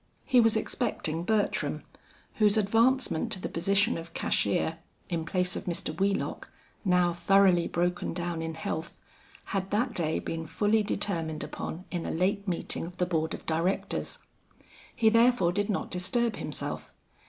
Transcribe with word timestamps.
He 0.25 0.39
was 0.39 0.57
expecting 0.57 1.21
Bertram, 1.23 1.83
whose 2.37 2.57
advancement 2.57 3.31
to 3.33 3.39
the 3.39 3.47
position 3.47 3.99
of 3.99 4.15
cashier 4.15 4.79
in 5.09 5.25
place 5.25 5.55
of 5.55 5.65
Mr. 5.65 5.95
Wheelock, 5.99 6.49
now 6.83 7.13
thoroughly 7.13 7.67
broken 7.67 8.11
down 8.11 8.41
in 8.41 8.55
health, 8.55 8.97
had 9.53 9.69
that 9.69 9.93
day 9.93 10.17
been 10.17 10.47
fully 10.47 10.81
determined 10.81 11.43
upon 11.43 11.85
in 11.91 12.07
a 12.07 12.11
late 12.11 12.47
meeting 12.47 12.87
of 12.87 12.97
the 12.97 13.05
Board 13.05 13.35
of 13.35 13.45
Directors. 13.45 14.17
He 14.95 15.09
therefore 15.09 15.51
did 15.51 15.69
not 15.69 15.91
disturb 15.91 16.37
himself. 16.37 16.91